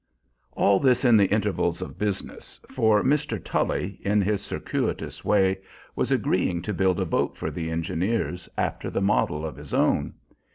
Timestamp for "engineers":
7.69-8.49